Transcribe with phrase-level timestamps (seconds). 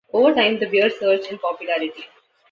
[0.11, 2.07] Over time the beer surged in popularity.